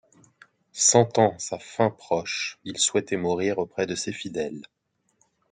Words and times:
Sentant 0.87 1.37
sa 1.37 1.59
fin 1.59 1.91
proche 1.91 2.57
il 2.63 2.79
souhaitait 2.79 3.17
mourir 3.17 3.59
auprès 3.59 3.85
de 3.85 3.93
ses 3.93 4.11
fidèles. 4.11 4.63